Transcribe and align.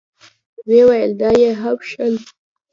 ويې 0.67 0.83
ويل: 0.87 1.11
دا 1.21 1.29
يې 1.41 1.51
هم 1.61 1.77
شل. 1.89 2.13